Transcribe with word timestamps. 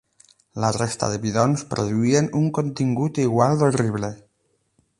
La 0.61 0.69
resta 0.77 1.09
de 1.11 1.19
bidons 1.25 1.63
produïen 1.73 2.29
un 2.41 2.47
contingut 2.59 3.21
igual 3.27 3.61
d'horrible. 3.61 4.11